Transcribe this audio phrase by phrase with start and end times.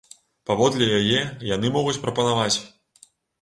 [0.49, 1.19] Паводле яе,
[1.49, 2.55] яны могуць прапанаваць.